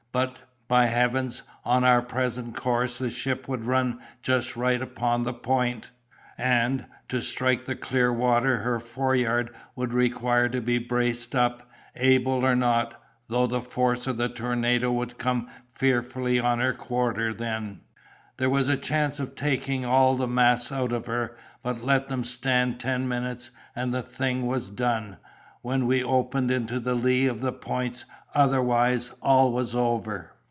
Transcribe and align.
But, 0.13 0.35
by 0.67 0.87
Heavens! 0.87 1.41
on 1.63 1.85
our 1.85 2.01
present 2.01 2.53
course 2.57 2.97
the 2.97 3.09
ship 3.09 3.47
would 3.47 3.63
run 3.63 4.01
just 4.21 4.57
right 4.57 4.81
upon 4.81 5.23
the 5.23 5.31
point—and, 5.33 6.85
to 7.07 7.21
strike 7.21 7.63
the 7.63 7.77
clear 7.77 8.11
water, 8.11 8.57
her 8.57 8.81
foreyard 8.81 9.55
would 9.73 9.93
require 9.93 10.49
to 10.49 10.59
be 10.59 10.79
braced 10.79 11.33
up, 11.33 11.71
able 11.95 12.45
or 12.45 12.57
not, 12.57 13.01
though 13.29 13.47
the 13.47 13.61
force 13.61 14.05
of 14.05 14.17
the 14.17 14.27
tornado 14.27 14.91
would 14.91 15.17
come 15.17 15.47
fearfully 15.73 16.41
on 16.41 16.59
her 16.59 16.73
quarter, 16.73 17.33
then. 17.33 17.79
There 18.35 18.49
was 18.49 18.67
the 18.67 18.75
chance 18.75 19.17
of 19.17 19.33
taking 19.33 19.85
all 19.85 20.17
the 20.17 20.27
masts 20.27 20.73
out 20.73 20.91
of 20.91 21.05
her; 21.05 21.37
but 21.63 21.85
let 21.85 22.09
them 22.09 22.25
stand 22.25 22.81
ten 22.81 23.07
minutes, 23.07 23.49
and 23.77 23.93
the 23.93 24.01
thing 24.03 24.45
was 24.45 24.69
done, 24.69 25.15
when 25.61 25.85
we 25.87 26.03
opened 26.03 26.49
into 26.51 26.79
the 26.81 26.95
lee 26.95 27.27
of 27.27 27.39
the 27.41 27.53
points—otherwise 27.53 29.11
all 29.21 29.51
was 29.51 29.75
over. 29.75 30.31